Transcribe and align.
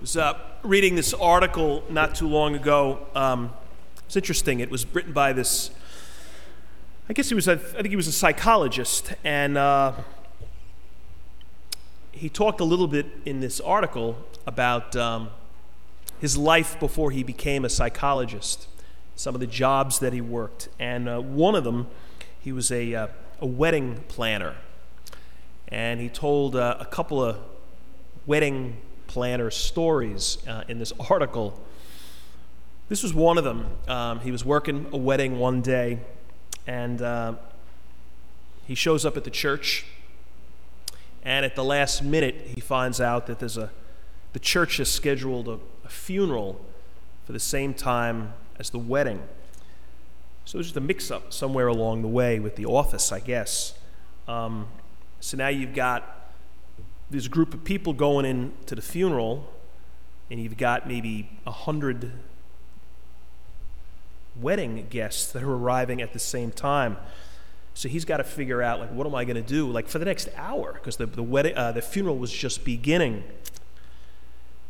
was 0.00 0.16
uh, 0.16 0.38
reading 0.62 0.94
this 0.94 1.14
article 1.14 1.82
not 1.88 2.14
too 2.14 2.28
long 2.28 2.54
ago. 2.54 3.06
Um, 3.14 3.52
it's 4.04 4.16
interesting. 4.16 4.60
It 4.60 4.70
was 4.70 4.86
written 4.94 5.12
by 5.12 5.32
this. 5.32 5.70
I 7.08 7.14
guess 7.14 7.30
he 7.30 7.34
was. 7.34 7.48
A, 7.48 7.52
I 7.52 7.56
think 7.56 7.88
he 7.88 7.96
was 7.96 8.06
a 8.06 8.12
psychologist, 8.12 9.14
and 9.24 9.56
uh, 9.56 9.92
he 12.12 12.28
talked 12.28 12.60
a 12.60 12.64
little 12.64 12.88
bit 12.88 13.06
in 13.24 13.40
this 13.40 13.58
article 13.60 14.18
about 14.46 14.94
um, 14.96 15.30
his 16.20 16.36
life 16.36 16.78
before 16.78 17.10
he 17.10 17.22
became 17.22 17.64
a 17.64 17.70
psychologist, 17.70 18.68
some 19.16 19.34
of 19.34 19.40
the 19.40 19.46
jobs 19.46 19.98
that 20.00 20.12
he 20.12 20.20
worked, 20.20 20.68
and 20.78 21.08
uh, 21.08 21.20
one 21.20 21.54
of 21.54 21.64
them, 21.64 21.86
he 22.38 22.52
was 22.52 22.70
a, 22.70 22.94
uh, 22.94 23.06
a 23.40 23.46
wedding 23.46 24.04
planner, 24.08 24.56
and 25.68 26.00
he 26.00 26.10
told 26.10 26.54
uh, 26.54 26.76
a 26.78 26.84
couple 26.84 27.24
of 27.24 27.38
wedding 28.26 28.76
planner 29.10 29.50
stories 29.50 30.38
uh, 30.46 30.62
in 30.68 30.78
this 30.78 30.92
article. 31.10 31.60
This 32.88 33.02
was 33.02 33.12
one 33.12 33.38
of 33.38 33.44
them. 33.44 33.66
Um, 33.88 34.20
he 34.20 34.30
was 34.30 34.44
working 34.44 34.86
a 34.92 34.96
wedding 34.96 35.40
one 35.40 35.62
day, 35.62 35.98
and 36.64 37.02
uh, 37.02 37.34
he 38.68 38.76
shows 38.76 39.04
up 39.04 39.16
at 39.16 39.24
the 39.24 39.30
church. 39.30 39.84
And 41.24 41.44
at 41.44 41.56
the 41.56 41.64
last 41.64 42.04
minute, 42.04 42.52
he 42.54 42.60
finds 42.60 43.00
out 43.00 43.26
that 43.26 43.40
there's 43.40 43.56
a 43.56 43.70
the 44.32 44.38
church 44.38 44.76
has 44.76 44.88
scheduled 44.88 45.48
a, 45.48 45.58
a 45.84 45.88
funeral 45.88 46.64
for 47.26 47.32
the 47.32 47.40
same 47.40 47.74
time 47.74 48.32
as 48.60 48.70
the 48.70 48.78
wedding. 48.78 49.20
So 50.44 50.58
there's 50.58 50.66
just 50.66 50.76
a 50.76 50.80
mix-up 50.80 51.32
somewhere 51.32 51.66
along 51.66 52.02
the 52.02 52.08
way 52.08 52.38
with 52.38 52.54
the 52.54 52.66
office, 52.66 53.10
I 53.10 53.18
guess. 53.18 53.74
Um, 54.28 54.68
so 55.18 55.36
now 55.36 55.48
you've 55.48 55.74
got 55.74 56.19
there's 57.10 57.26
a 57.26 57.30
group 57.30 57.52
of 57.54 57.64
people 57.64 57.92
going 57.92 58.24
in 58.24 58.52
to 58.66 58.74
the 58.74 58.82
funeral, 58.82 59.52
and 60.30 60.40
you've 60.40 60.56
got 60.56 60.86
maybe 60.86 61.28
a 61.46 61.50
hundred 61.50 62.12
wedding 64.40 64.86
guests 64.90 65.32
that 65.32 65.42
are 65.42 65.52
arriving 65.52 66.00
at 66.00 66.12
the 66.12 66.18
same 66.18 66.50
time. 66.50 66.96
So 67.74 67.88
he's 67.88 68.04
got 68.04 68.18
to 68.18 68.24
figure 68.24 68.62
out, 68.62 68.78
like, 68.78 68.92
what 68.92 69.06
am 69.06 69.14
I 69.14 69.24
going 69.24 69.36
to 69.36 69.42
do, 69.42 69.70
like, 69.70 69.88
for 69.88 69.98
the 69.98 70.04
next 70.04 70.28
hour? 70.36 70.74
Because 70.74 70.96
the, 70.96 71.06
the, 71.06 71.22
wedding, 71.22 71.56
uh, 71.56 71.72
the 71.72 71.82
funeral 71.82 72.16
was 72.16 72.32
just 72.32 72.64
beginning. 72.64 73.24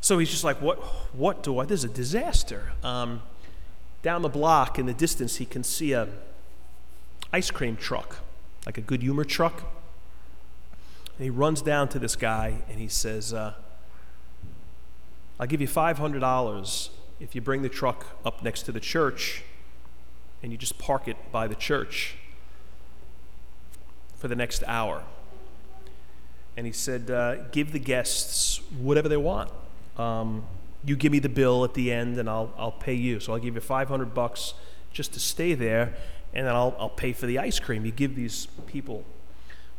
So 0.01 0.19
he's 0.19 0.31
just 0.31 0.45
like, 0.45 0.61
what, 0.63 0.79
what 1.15 1.43
do 1.43 1.59
I, 1.59 1.67
this 1.67 1.81
is 1.81 1.91
a 1.91 1.93
disaster. 1.93 2.73
Um, 2.83 3.23
down 4.03 4.23
the 4.23 4.29
block 4.29 4.79
in 4.79 4.87
the 4.87 4.95
distance, 4.95 5.37
he 5.37 5.45
can 5.45 5.63
see 5.63 5.93
a 5.93 6.09
ice 7.33 7.51
cream 7.51 7.77
truck, 7.77 8.19
like 8.65 8.79
a 8.79 8.81
good 8.81 9.03
humor 9.03 9.25
truck. 9.25 9.65
And 11.21 11.25
he 11.27 11.31
runs 11.31 11.61
down 11.61 11.91
to 11.91 11.99
this 11.99 12.17
guy 12.17 12.63
and 12.71 12.81
he 12.81 12.89
says, 12.89 13.35
uh, 13.35 13.53
I'll 15.39 15.47
give 15.47 15.61
you 15.61 15.69
$500 15.69 16.89
if 17.21 17.35
you 17.35 17.43
bring 17.43 17.61
the 17.61 17.69
truck 17.69 18.07
up 18.25 18.43
next 18.43 18.63
to 18.63 18.73
the 18.73 18.81
church 18.81 19.43
and 20.43 20.51
you 20.51 20.57
just 20.57 20.79
park 20.79 21.09
it 21.09 21.19
by 21.31 21.47
the 21.47 21.55
church 21.55 22.17
for 24.17 24.29
the 24.29 24.35
next 24.35 24.65
hour. 24.67 25.05
And 26.57 26.65
he 26.65 26.73
said, 26.73 27.11
uh, 27.11 27.35
Give 27.51 27.73
the 27.73 27.79
guests 27.79 28.63
whatever 28.79 29.11
they 29.11 29.19
want. 29.19 29.51
Um, 29.99 30.45
you 30.87 30.97
give 30.97 31.13
me 31.13 31.19
the 31.19 31.29
bill 31.29 31.65
at 31.65 31.75
the 31.75 31.93
end 31.93 32.17
and 32.17 32.31
I'll, 32.31 32.51
I'll 32.57 32.73
pay 32.73 32.95
you. 32.95 33.21
So 33.21 33.35
I'll 33.35 33.39
give 33.39 33.57
you 33.57 33.61
500 33.61 34.15
bucks 34.15 34.55
just 34.91 35.13
to 35.13 35.21
stay 35.21 35.53
there 35.53 35.93
and 36.33 36.47
then 36.47 36.55
I'll, 36.55 36.75
I'll 36.79 36.89
pay 36.89 37.13
for 37.13 37.27
the 37.27 37.39
ice 37.39 37.61
cream. 37.61 37.85
You 37.85 37.93
give 37.93 38.17
these 38.17 38.47
people. 38.67 39.05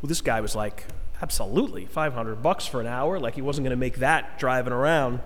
Well, 0.04 0.08
this 0.08 0.22
guy 0.22 0.40
was 0.40 0.56
like, 0.56 0.86
Absolutely, 1.22 1.86
500 1.86 2.42
bucks 2.42 2.66
for 2.66 2.82
an 2.82 2.88
hour. 2.88 3.20
Like 3.20 3.36
he 3.36 3.42
wasn't 3.42 3.66
going 3.66 3.78
to 3.78 3.80
make 3.80 3.98
that 3.98 4.40
driving 4.40 4.74
around. 4.74 5.20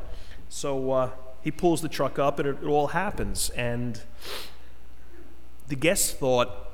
So 0.49 0.91
uh, 0.91 1.09
he 1.41 1.51
pulls 1.51 1.81
the 1.81 1.87
truck 1.87 2.19
up 2.19 2.37
and 2.37 2.49
it, 2.49 2.57
it 2.61 2.67
all 2.67 2.87
happens. 2.87 3.49
And 3.51 4.01
the 5.67 5.75
guests 5.75 6.11
thought 6.11 6.71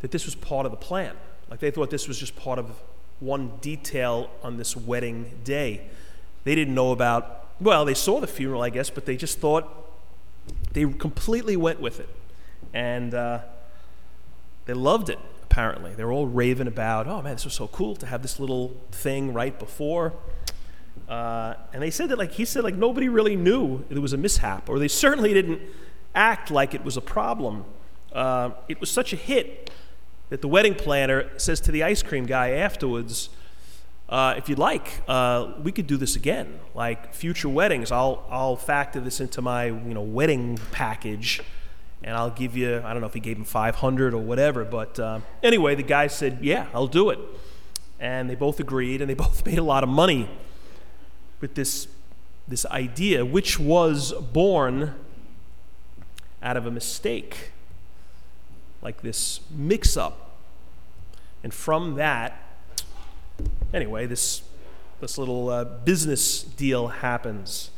that 0.00 0.12
this 0.12 0.24
was 0.24 0.36
part 0.36 0.64
of 0.64 0.70
the 0.70 0.78
plan. 0.78 1.16
Like 1.50 1.58
they 1.58 1.72
thought 1.72 1.90
this 1.90 2.06
was 2.06 2.18
just 2.18 2.36
part 2.36 2.58
of 2.58 2.70
one 3.18 3.52
detail 3.60 4.30
on 4.42 4.58
this 4.58 4.76
wedding 4.76 5.40
day. 5.42 5.88
They 6.44 6.54
didn't 6.54 6.74
know 6.74 6.92
about, 6.92 7.48
well, 7.60 7.84
they 7.84 7.94
saw 7.94 8.20
the 8.20 8.26
funeral, 8.28 8.62
I 8.62 8.70
guess, 8.70 8.90
but 8.90 9.06
they 9.06 9.16
just 9.16 9.40
thought 9.40 9.68
they 10.72 10.84
completely 10.84 11.56
went 11.56 11.80
with 11.80 11.98
it. 11.98 12.08
And 12.72 13.12
uh, 13.12 13.40
they 14.66 14.74
loved 14.74 15.08
it 15.08 15.18
apparently. 15.56 15.94
They 15.94 16.04
were 16.04 16.12
all 16.12 16.26
raving 16.26 16.66
about, 16.66 17.06
oh 17.06 17.22
man, 17.22 17.32
this 17.32 17.46
was 17.46 17.54
so 17.54 17.66
cool 17.68 17.96
to 17.96 18.04
have 18.04 18.20
this 18.20 18.38
little 18.38 18.76
thing 18.92 19.32
right 19.32 19.58
before. 19.58 20.12
Uh, 21.08 21.54
and 21.72 21.82
they 21.82 21.90
said 21.90 22.10
that, 22.10 22.18
like, 22.18 22.32
he 22.32 22.44
said, 22.44 22.62
like, 22.62 22.74
nobody 22.74 23.08
really 23.08 23.36
knew 23.36 23.82
it 23.88 23.98
was 23.98 24.12
a 24.12 24.18
mishap, 24.18 24.68
or 24.68 24.78
they 24.78 24.86
certainly 24.86 25.32
didn't 25.32 25.62
act 26.14 26.50
like 26.50 26.74
it 26.74 26.84
was 26.84 26.98
a 26.98 27.00
problem. 27.00 27.64
Uh, 28.12 28.50
it 28.68 28.78
was 28.80 28.90
such 28.90 29.14
a 29.14 29.16
hit 29.16 29.70
that 30.28 30.42
the 30.42 30.48
wedding 30.48 30.74
planner 30.74 31.26
says 31.38 31.58
to 31.62 31.72
the 31.72 31.82
ice 31.82 32.02
cream 32.02 32.26
guy 32.26 32.50
afterwards, 32.50 33.30
uh, 34.10 34.34
if 34.36 34.50
you'd 34.50 34.58
like, 34.58 35.00
uh, 35.08 35.54
we 35.62 35.72
could 35.72 35.86
do 35.86 35.96
this 35.96 36.16
again. 36.16 36.60
Like 36.74 37.14
future 37.14 37.48
weddings, 37.48 37.90
I'll, 37.90 38.26
I'll 38.28 38.56
factor 38.56 39.00
this 39.00 39.22
into 39.22 39.40
my 39.40 39.64
you 39.64 39.94
know, 39.94 40.02
wedding 40.02 40.58
package 40.70 41.40
and 42.02 42.16
I'll 42.16 42.30
give 42.30 42.56
you, 42.56 42.82
I 42.84 42.92
don't 42.92 43.00
know 43.00 43.08
if 43.08 43.14
he 43.14 43.20
gave 43.20 43.36
him 43.36 43.44
500 43.44 44.14
or 44.14 44.18
whatever, 44.18 44.64
but 44.64 44.98
uh, 44.98 45.20
anyway, 45.42 45.74
the 45.74 45.82
guy 45.82 46.06
said, 46.06 46.38
Yeah, 46.42 46.66
I'll 46.74 46.86
do 46.86 47.10
it. 47.10 47.18
And 47.98 48.28
they 48.28 48.34
both 48.34 48.60
agreed, 48.60 49.00
and 49.00 49.08
they 49.08 49.14
both 49.26 49.44
made 49.46 49.58
a 49.58 49.64
lot 49.64 49.82
of 49.82 49.88
money 49.88 50.28
with 51.40 51.54
this, 51.54 51.88
this 52.46 52.66
idea, 52.66 53.24
which 53.24 53.58
was 53.58 54.12
born 54.12 54.94
out 56.42 56.56
of 56.56 56.66
a 56.66 56.70
mistake, 56.70 57.50
like 58.82 59.02
this 59.02 59.40
mix 59.50 59.96
up. 59.96 60.38
And 61.42 61.52
from 61.52 61.94
that, 61.94 62.40
anyway, 63.72 64.06
this, 64.06 64.42
this 65.00 65.18
little 65.18 65.48
uh, 65.48 65.64
business 65.64 66.42
deal 66.42 66.88
happens. 66.88 67.70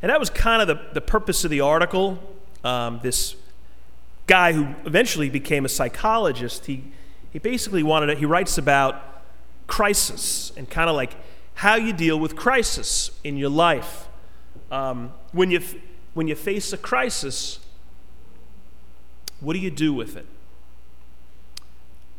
And 0.00 0.10
that 0.10 0.20
was 0.20 0.30
kind 0.30 0.62
of 0.62 0.68
the, 0.68 0.92
the 0.92 1.00
purpose 1.00 1.44
of 1.44 1.50
the 1.50 1.60
article. 1.60 2.18
Um, 2.62 3.00
this 3.02 3.36
guy 4.26 4.52
who 4.52 4.74
eventually 4.86 5.28
became 5.28 5.64
a 5.64 5.68
psychologist, 5.68 6.66
he, 6.66 6.84
he 7.30 7.38
basically 7.38 7.82
wanted 7.82 8.06
to, 8.06 8.14
he 8.14 8.24
writes 8.24 8.58
about 8.58 9.22
crisis 9.66 10.52
and 10.56 10.68
kind 10.68 10.88
of 10.88 10.96
like 10.96 11.16
how 11.54 11.76
you 11.76 11.92
deal 11.92 12.18
with 12.18 12.36
crisis 12.36 13.10
in 13.22 13.36
your 13.36 13.50
life. 13.50 14.08
Um, 14.70 15.12
when, 15.32 15.50
you, 15.50 15.60
when 16.14 16.26
you 16.26 16.34
face 16.34 16.72
a 16.72 16.76
crisis, 16.78 17.60
what 19.40 19.52
do 19.52 19.58
you 19.58 19.70
do 19.70 19.92
with 19.92 20.16
it? 20.16 20.26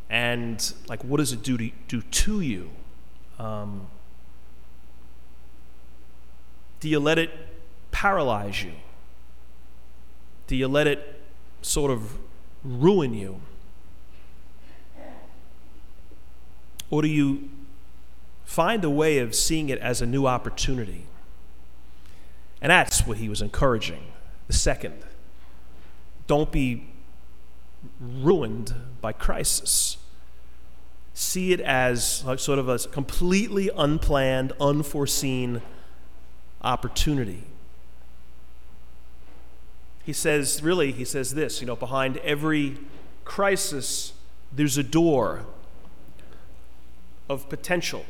And 0.09 0.73
like, 0.87 1.03
what 1.03 1.17
does 1.17 1.33
it 1.33 1.41
do 1.41 1.57
to, 1.57 1.72
do 1.87 2.01
to 2.01 2.41
you? 2.41 2.69
Um, 3.39 3.87
do 6.79 6.87
you 6.87 6.99
let 6.99 7.17
it 7.17 7.31
paralyze 7.91 8.63
you? 8.63 8.73
Do 10.47 10.55
you 10.55 10.67
let 10.67 10.85
it 10.85 11.14
sort 11.65 11.91
of 11.91 12.17
ruin 12.63 13.13
you? 13.13 13.41
Or 16.89 17.01
do 17.01 17.07
you 17.07 17.49
find 18.43 18.83
a 18.83 18.89
way 18.89 19.17
of 19.17 19.33
seeing 19.33 19.69
it 19.69 19.79
as 19.79 20.01
a 20.01 20.05
new 20.05 20.27
opportunity? 20.27 21.07
And 22.61 22.69
that's 22.69 23.05
what 23.05 23.17
he 23.17 23.27
was 23.27 23.41
encouraging. 23.41 24.03
The 24.47 24.53
second, 24.53 25.03
don't 26.27 26.51
be 26.51 26.87
ruined 27.99 28.73
by 29.01 29.11
crisis. 29.11 29.97
See 31.13 31.51
it 31.51 31.59
as 31.61 32.23
sort 32.37 32.59
of 32.59 32.69
a 32.69 32.77
completely 32.77 33.71
unplanned, 33.75 34.53
unforeseen 34.59 35.61
opportunity 36.61 37.43
he 40.05 40.13
says, 40.13 40.61
really, 40.61 40.91
he 40.91 41.03
says 41.03 41.34
this 41.34 41.61
you 41.61 41.67
know, 41.67 41.75
behind 41.75 42.17
every 42.17 42.78
crisis, 43.25 44.13
there's 44.52 44.78
a 44.78 44.84
door 44.84 45.46
of 47.28 47.49
potential. 47.49 48.05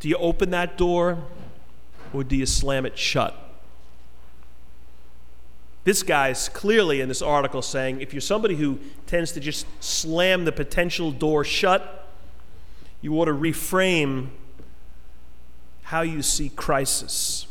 Do 0.00 0.08
you 0.10 0.16
open 0.16 0.50
that 0.50 0.76
door 0.76 1.24
or 2.12 2.22
do 2.22 2.36
you 2.36 2.44
slam 2.44 2.84
it 2.84 2.98
shut? 2.98 3.34
This 5.84 6.02
guy's 6.02 6.50
clearly 6.50 7.00
in 7.00 7.08
this 7.08 7.22
article 7.22 7.62
saying 7.62 8.02
if 8.02 8.12
you're 8.12 8.20
somebody 8.20 8.56
who 8.56 8.78
tends 9.06 9.32
to 9.32 9.40
just 9.40 9.66
slam 9.82 10.44
the 10.44 10.52
potential 10.52 11.10
door 11.10 11.44
shut, 11.44 12.06
you 13.00 13.18
ought 13.18 13.26
to 13.26 13.32
reframe 13.32 14.28
how 15.84 16.02
you 16.02 16.20
see 16.20 16.50
crisis. 16.50 17.46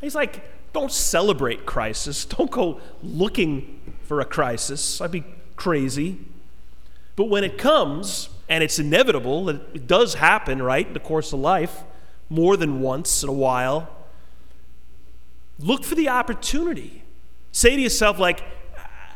He's 0.00 0.14
like, 0.14 0.57
don't 0.72 0.92
celebrate 0.92 1.66
crisis. 1.66 2.24
Don't 2.24 2.50
go 2.50 2.80
looking 3.02 3.80
for 4.02 4.20
a 4.20 4.24
crisis. 4.24 5.00
I'd 5.00 5.10
be 5.10 5.24
crazy. 5.56 6.18
But 7.16 7.24
when 7.24 7.44
it 7.44 7.58
comes, 7.58 8.28
and 8.48 8.64
it's 8.64 8.78
inevitable, 8.78 9.48
it 9.50 9.86
does 9.86 10.14
happen, 10.14 10.62
right, 10.62 10.86
in 10.86 10.92
the 10.92 11.00
course 11.00 11.32
of 11.32 11.40
life, 11.40 11.82
more 12.30 12.56
than 12.56 12.80
once 12.80 13.22
in 13.22 13.28
a 13.28 13.32
while. 13.32 13.88
Look 15.58 15.84
for 15.84 15.94
the 15.94 16.08
opportunity. 16.08 17.02
Say 17.52 17.76
to 17.76 17.82
yourself, 17.82 18.18
like, 18.18 18.42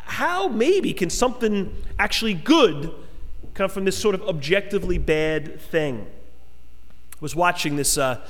how 0.05 0.49
maybe 0.49 0.93
can 0.93 1.11
something 1.11 1.75
actually 1.99 2.35
good 2.35 2.93
come 3.55 3.71
from 3.71 3.85
this 3.85 3.97
sort 3.97 4.15
of 4.15 4.23
objectively 4.23 4.99
bad 4.99 5.61
thing? 5.61 6.07
I 7.13 7.19
was 7.21 7.37
watching 7.37 7.77
this 7.77 7.97
uh, 7.97 8.21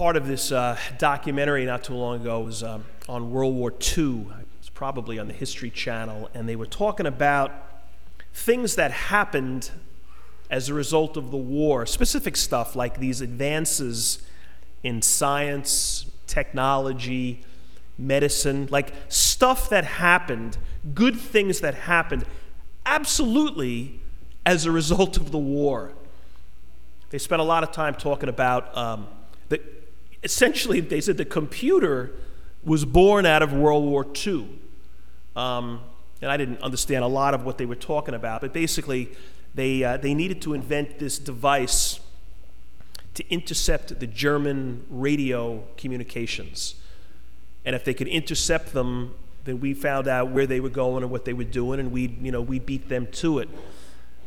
part 0.00 0.16
of 0.16 0.26
this 0.26 0.50
uh, 0.50 0.78
documentary 0.96 1.66
not 1.66 1.84
too 1.84 1.92
long 1.92 2.22
ago. 2.22 2.40
Was 2.40 2.62
um, 2.62 2.86
on 3.06 3.30
World 3.30 3.54
War 3.54 3.70
II. 3.98 4.28
It's 4.58 4.70
probably 4.70 5.18
on 5.18 5.26
the 5.26 5.34
History 5.34 5.68
Channel, 5.68 6.30
and 6.32 6.48
they 6.48 6.56
were 6.56 6.64
talking 6.64 7.04
about 7.04 7.52
things 8.32 8.76
that 8.76 8.92
happened 8.92 9.70
as 10.48 10.70
a 10.70 10.74
result 10.74 11.18
of 11.18 11.30
the 11.30 11.36
war, 11.36 11.84
specific 11.84 12.38
stuff 12.38 12.74
like 12.74 12.98
these 12.98 13.20
advances 13.20 14.22
in 14.82 15.02
science, 15.02 16.06
technology, 16.26 17.44
medicine, 17.98 18.68
like 18.70 18.94
stuff 19.10 19.68
that 19.68 19.84
happened, 19.84 20.56
good 20.94 21.14
things 21.14 21.60
that 21.60 21.74
happened, 21.74 22.24
absolutely 22.86 24.00
as 24.46 24.64
a 24.64 24.70
result 24.70 25.18
of 25.18 25.30
the 25.30 25.38
war. 25.38 25.92
They 27.10 27.18
spent 27.18 27.42
a 27.42 27.44
lot 27.44 27.62
of 27.62 27.70
time 27.70 27.94
talking 27.94 28.30
about 28.30 28.74
um. 28.74 29.06
Essentially, 30.22 30.80
they 30.80 31.00
said 31.00 31.16
the 31.16 31.24
computer 31.24 32.12
was 32.62 32.84
born 32.84 33.24
out 33.24 33.42
of 33.42 33.52
World 33.52 33.84
War 33.84 34.06
II. 34.26 34.48
Um, 35.34 35.80
and 36.20 36.30
I 36.30 36.36
didn't 36.36 36.60
understand 36.60 37.04
a 37.04 37.08
lot 37.08 37.32
of 37.32 37.44
what 37.44 37.56
they 37.56 37.66
were 37.66 37.74
talking 37.74 38.14
about, 38.14 38.42
but 38.42 38.52
basically, 38.52 39.10
they, 39.54 39.82
uh, 39.82 39.96
they 39.96 40.14
needed 40.14 40.42
to 40.42 40.54
invent 40.54 40.98
this 40.98 41.18
device 41.18 42.00
to 43.14 43.28
intercept 43.30 43.98
the 43.98 44.06
German 44.06 44.84
radio 44.88 45.64
communications. 45.76 46.74
And 47.64 47.74
if 47.74 47.84
they 47.84 47.94
could 47.94 48.08
intercept 48.08 48.72
them, 48.72 49.14
then 49.44 49.60
we 49.60 49.74
found 49.74 50.06
out 50.06 50.30
where 50.30 50.46
they 50.46 50.60
were 50.60 50.68
going 50.68 51.02
and 51.02 51.10
what 51.10 51.24
they 51.24 51.32
were 51.32 51.44
doing, 51.44 51.80
and 51.80 51.90
we, 51.90 52.16
you 52.20 52.30
know, 52.30 52.42
we 52.42 52.58
beat 52.58 52.88
them 52.88 53.06
to 53.12 53.38
it. 53.38 53.48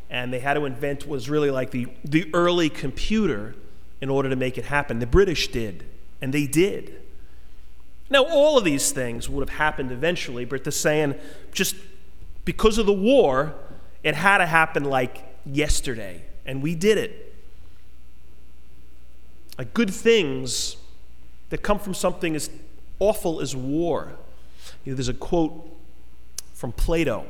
And 0.10 0.34
they 0.34 0.40
had 0.40 0.56
to 0.56 0.66
invent 0.66 1.04
what 1.04 1.16
was 1.16 1.30
really 1.30 1.52
like 1.52 1.72
the, 1.72 1.88
the 2.04 2.30
early 2.34 2.70
computer 2.70 3.56
in 4.04 4.10
order 4.10 4.28
to 4.30 4.36
make 4.36 4.58
it 4.58 4.66
happen. 4.66 5.00
The 5.00 5.08
British 5.08 5.48
did, 5.48 5.86
and 6.22 6.34
they 6.34 6.46
did. 6.46 7.02
Now, 8.10 8.26
all 8.26 8.58
of 8.58 8.66
these 8.66 8.92
things 8.92 9.30
would 9.30 9.48
have 9.48 9.58
happened 9.58 9.94
eventually, 9.94 10.44
but 10.44 10.66
they're 10.66 10.72
saying 10.72 11.16
just 11.54 11.78
because 12.44 12.78
of 12.78 12.86
the 12.86 12.92
war, 12.92 13.56
it 14.04 14.14
had 14.14 14.40
to 14.40 14.46
happen 14.46 14.84
like 14.84 15.24
yesterday, 15.46 16.22
and 16.46 16.62
we 16.62 16.76
did 16.76 16.98
it. 16.98 17.34
Like 19.58 19.74
good 19.74 19.94
things 19.94 20.76
that 21.50 21.60
come 21.60 21.80
from 21.80 21.94
something 21.94 22.36
as 22.36 22.50
awful 23.00 23.40
as 23.40 23.56
war. 23.56 24.18
You 24.84 24.92
know, 24.92 24.96
there's 24.98 25.08
a 25.08 25.14
quote 25.14 25.74
from 26.54 26.74
Plato, 26.74 27.26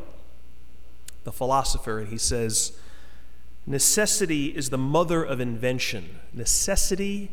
the 1.24 1.31
philosopher, 1.31 2.00
and 2.00 2.08
he 2.08 2.18
says, 2.18 2.75
Necessity 3.65 4.48
is 4.48 4.69
the 4.69 4.77
mother 4.77 5.24
of 5.24 5.39
invention. 5.39 6.19
Necessity 6.33 7.31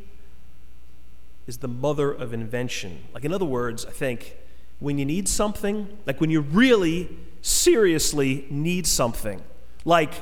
is 1.47 1.59
the 1.59 1.69
mother 1.69 2.13
of 2.13 2.33
invention. 2.33 3.05
Like, 3.13 3.25
in 3.25 3.33
other 3.33 3.45
words, 3.45 3.85
I 3.85 3.91
think 3.91 4.37
when 4.79 4.99
you 4.99 5.05
need 5.05 5.29
something, 5.29 5.99
like 6.07 6.21
when 6.21 6.31
you 6.31 6.41
really 6.41 7.17
seriously 7.43 8.47
need 8.51 8.87
something, 8.87 9.43
like 9.85 10.13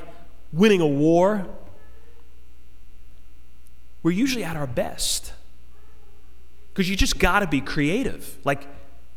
winning 0.51 0.81
a 0.81 0.87
war, 0.87 1.47
we're 4.01 4.11
usually 4.11 4.43
at 4.43 4.55
our 4.55 4.67
best. 4.67 5.33
Because 6.73 6.89
you 6.89 6.95
just 6.95 7.19
got 7.19 7.41
to 7.41 7.47
be 7.47 7.61
creative. 7.61 8.37
Like, 8.43 8.67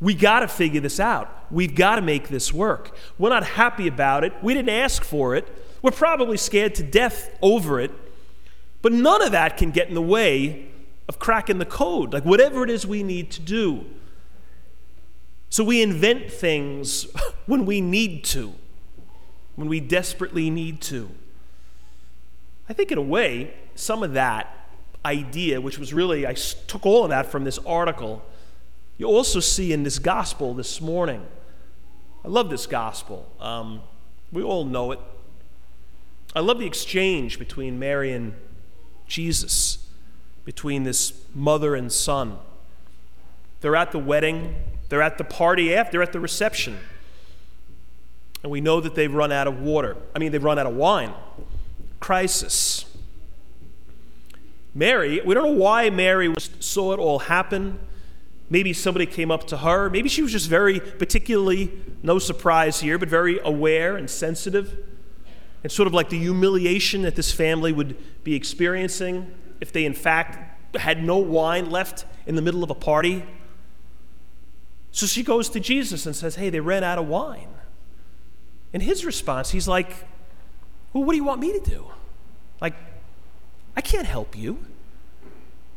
we 0.01 0.15
got 0.15 0.41
to 0.41 0.49
figure 0.49 0.81
this 0.81 0.99
out. 0.99 1.47
We've 1.51 1.75
got 1.75 1.97
to 1.97 2.03
make 2.03 2.29
this 2.29 2.53
work. 2.53 2.97
We're 3.19 3.31
not 3.31 3.45
happy 3.45 3.87
about 3.87 4.25
it. 4.25 4.33
We 4.43 4.53
didn't 4.53 4.71
ask 4.71 5.05
for 5.05 5.37
it. 5.37 5.47
We're 5.83 5.91
probably 5.91 6.37
scared 6.37 6.75
to 6.77 6.83
death 6.83 7.37
over 7.43 7.81
it. 7.81 7.91
But 8.83 8.93
none 8.93 9.23
of 9.23 9.33
that 9.33 9.57
can 9.57 9.71
get 9.71 9.89
in 9.89 9.95
the 9.95 10.03
way 10.03 10.69
of 11.09 11.19
cracking 11.19 11.59
the 11.59 11.65
code, 11.65 12.13
like 12.13 12.25
whatever 12.25 12.65
it 12.65 12.71
is 12.71 12.87
we 12.87 13.03
need 13.03 13.31
to 13.33 13.41
do. 13.41 13.87
So 15.51 15.63
we 15.63 15.83
invent 15.83 16.33
things 16.33 17.07
when 17.47 17.65
we 17.65 17.81
need 17.81 18.25
to, 18.25 18.55
when 19.55 19.69
we 19.69 19.81
desperately 19.81 20.51
need 20.51 20.81
to. 20.83 21.11
I 22.69 22.73
think, 22.73 22.91
in 22.91 22.99
a 22.99 23.03
way, 23.03 23.55
some 23.75 24.03
of 24.03 24.15
that 24.15 24.69
idea, 25.05 25.61
which 25.61 25.79
was 25.79 25.93
really, 25.93 26.27
I 26.27 26.35
took 26.35 26.87
all 26.87 27.05
of 27.05 27.11
that 27.11 27.27
from 27.27 27.45
this 27.45 27.59
article, 27.59 28.25
you 28.99 29.07
also 29.07 29.41
see 29.41 29.73
in 29.73 29.83
this 29.83 29.99
gospel 29.99 30.55
this 30.55 30.81
morning. 30.81 31.27
I 32.25 32.29
love 32.29 32.51
this 32.51 32.67
gospel. 32.67 33.31
Um, 33.41 33.83
we 34.31 34.43
all 34.43 34.65
know 34.65 34.93
it. 34.93 35.01
I 36.35 36.41
love 36.41 36.59
the 36.59 36.67
exchange 36.67 37.39
between 37.39 37.79
Mary 37.79 38.13
and 38.13 38.35
Jesus, 39.07 39.87
between 40.45 40.85
this 40.85 41.13
mother 41.35 41.75
and 41.75 41.93
son. 41.93 42.39
They're 43.61 43.77
at 43.77 43.93
the 43.93 43.99
wedding, 43.99 44.57
they're 44.89 45.03
at 45.03 45.19
the 45.19 45.25
party 45.25 45.75
after, 45.75 45.93
they're 45.93 46.03
at 46.03 46.13
the 46.13 46.21
reception. 46.21 46.79
And 48.43 48.51
we 48.51 48.61
know 48.61 48.81
that 48.81 48.95
they've 48.95 49.13
run 49.13 49.31
out 49.31 49.47
of 49.47 49.61
water. 49.61 49.97
I 50.17 50.19
mean, 50.19 50.33
they've 50.33 50.43
run 50.43 50.59
out 50.59 50.67
of 50.67 50.75
wine. 50.75 51.13
Crisis. 52.01 52.87
Mary, 54.75 55.21
we 55.25 55.35
don't 55.35 55.45
know 55.45 55.63
why 55.63 55.91
Mary 55.91 56.35
saw 56.39 56.93
it 56.93 56.99
all 56.99 57.21
happen. 57.21 57.79
Maybe 58.49 58.73
somebody 58.73 59.07
came 59.07 59.31
up 59.31 59.47
to 59.49 59.59
her. 59.59 59.91
Maybe 59.91 60.09
she 60.09 60.23
was 60.23 60.33
just 60.33 60.49
very, 60.49 60.81
particularly, 60.81 61.73
no 62.03 62.19
surprise 62.19 62.81
here, 62.81 62.99
but 62.99 63.09
very 63.09 63.39
aware 63.45 63.97
and 63.97 64.11
sensitive. 64.11 64.77
And 65.63 65.71
sort 65.71 65.87
of 65.87 65.95
like 65.95 66.09
the 66.09 66.19
humiliation 66.19 67.03
that 67.03 67.15
this 67.15 67.31
family 67.33 67.73
would 67.73 67.97
be 68.25 68.35
experiencing 68.35 69.33
if 69.61 69.73
they, 69.73 69.85
in 69.85 69.95
fact, 69.95 70.77
had 70.77 71.05
no 71.05 71.19
wine 71.19 71.71
left 71.71 72.05
in 72.27 72.35
the 72.35 72.43
middle 72.43 72.65
of 72.65 72.71
a 72.71 72.75
party. 72.75 73.25
So 74.91 75.07
she 75.07 75.23
goes 75.23 75.49
to 75.51 75.61
Jesus 75.61 76.07
and 76.07 76.15
says, 76.17 76.37
Hey, 76.37 76.51
they 76.51 76.61
ran 76.61 76.83
out 76.85 76.99
of 76.99 77.07
wine. 77.07 77.49
And 78.73 78.83
his 78.83 79.05
response, 79.05 79.51
he's 79.51 79.69
like, 79.69 79.91
Well, 80.93 81.05
what 81.05 81.13
do 81.13 81.17
you 81.17 81.25
want 81.25 81.41
me 81.41 81.53
to 81.53 81.61
do? 81.61 81.87
Like, 82.61 82.75
I 83.77 83.81
can't 83.81 84.07
help 84.07 84.37
you, 84.37 84.65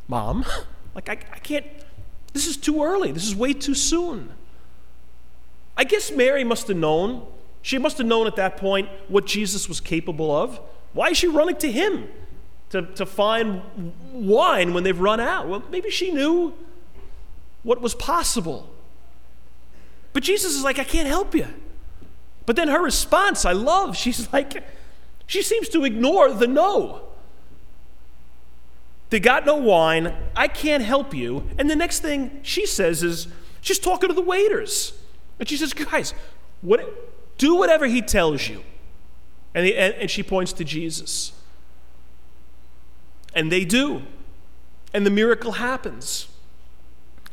mom. 0.07 0.45
Like, 0.95 1.09
I, 1.09 1.19
I 1.33 1.39
can't, 1.39 1.65
this 2.31 2.47
is 2.47 2.55
too 2.55 2.81
early. 2.81 3.11
This 3.11 3.25
is 3.27 3.35
way 3.35 3.51
too 3.51 3.75
soon. 3.75 4.29
I 5.75 5.83
guess 5.83 6.09
Mary 6.09 6.45
must 6.45 6.69
have 6.69 6.77
known. 6.77 7.27
She 7.65 7.79
must 7.79 7.97
have 7.97 8.05
known 8.05 8.27
at 8.27 8.35
that 8.35 8.57
point 8.57 8.89
what 9.07 9.25
Jesus 9.25 9.67
was 9.67 9.79
capable 9.79 10.29
of. 10.29 10.59
Why 10.93 11.09
is 11.09 11.17
she 11.17 11.25
running 11.25 11.55
to 11.55 11.71
him 11.71 12.07
to, 12.69 12.83
to 12.83 13.07
find 13.07 13.63
wine 14.13 14.75
when 14.75 14.83
they've 14.83 14.99
run 14.99 15.19
out? 15.19 15.47
Well, 15.47 15.63
maybe 15.71 15.89
she 15.89 16.11
knew 16.11 16.53
what 17.63 17.81
was 17.81 17.95
possible. 17.95 18.69
But 20.13 20.21
Jesus 20.21 20.53
is 20.53 20.63
like, 20.63 20.77
I 20.77 20.83
can't 20.83 21.07
help 21.07 21.33
you. 21.33 21.47
But 22.45 22.55
then 22.55 22.67
her 22.67 22.79
response, 22.79 23.45
I 23.45 23.53
love. 23.53 23.97
She's 24.05 24.31
like, 24.31 24.63
she 25.25 25.41
seems 25.41 25.67
to 25.69 25.85
ignore 25.85 26.31
the 26.33 26.45
no. 26.45 27.01
They 29.09 29.19
got 29.19 29.43
no 29.43 29.55
wine. 29.55 30.13
I 30.35 30.49
can't 30.49 30.83
help 30.83 31.15
you. 31.15 31.47
And 31.57 31.67
the 31.67 31.75
next 31.75 32.01
thing 32.01 32.41
she 32.43 32.67
says 32.67 33.01
is, 33.01 33.27
she's 33.59 33.79
talking 33.79 34.09
to 34.09 34.13
the 34.13 34.21
waiters. 34.21 34.93
And 35.39 35.49
she 35.49 35.57
says, 35.57 35.73
guys, 35.73 36.13
what, 36.61 37.13
do 37.37 37.55
whatever 37.55 37.85
he 37.85 38.01
tells 38.01 38.47
you. 38.47 38.63
And, 39.53 39.65
and, 39.67 39.93
and 39.95 40.11
she 40.11 40.23
points 40.23 40.53
to 40.53 40.63
Jesus. 40.63 41.31
And 43.33 43.51
they 43.51 43.65
do. 43.65 44.03
And 44.93 45.05
the 45.05 45.09
miracle 45.09 45.53
happens. 45.53 46.27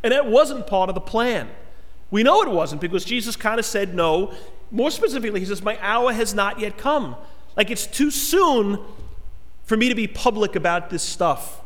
And 0.02 0.12
that 0.12 0.26
wasn't 0.26 0.66
part 0.66 0.88
of 0.88 0.94
the 0.94 1.00
plan. 1.00 1.49
We 2.11 2.23
know 2.23 2.42
it 2.42 2.50
wasn't 2.50 2.80
because 2.80 3.04
Jesus 3.04 3.37
kind 3.37 3.59
of 3.59 3.64
said 3.64 3.94
no. 3.94 4.35
More 4.71 4.90
specifically, 4.90 5.40
he 5.40 5.47
says, 5.47 5.62
My 5.62 5.78
hour 5.80 6.12
has 6.12 6.35
not 6.35 6.59
yet 6.59 6.76
come. 6.76 7.16
Like 7.56 7.71
it's 7.71 7.87
too 7.87 8.11
soon 8.11 8.78
for 9.64 9.76
me 9.76 9.88
to 9.88 9.94
be 9.94 10.06
public 10.06 10.56
about 10.56 10.90
this 10.90 11.02
stuff. 11.02 11.61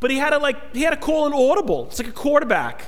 But 0.00 0.10
he 0.10 0.18
had 0.18 0.30
to 0.30 0.38
like 0.38 0.74
he 0.74 0.82
had 0.82 0.90
to 0.90 0.96
call 0.96 1.26
an 1.26 1.32
audible. 1.32 1.86
It's 1.86 1.98
like 1.98 2.08
a 2.08 2.12
quarterback 2.12 2.84